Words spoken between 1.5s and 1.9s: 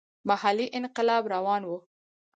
وو.